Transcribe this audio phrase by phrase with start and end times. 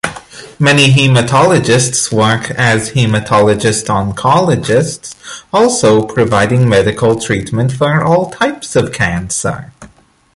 [0.57, 5.13] Many hematologists work as hematologist-oncologists,
[5.53, 9.71] also providing medical treatment for all types of cancer.